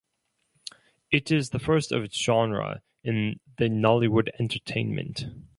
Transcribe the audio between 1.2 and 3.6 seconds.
is the first of its genre in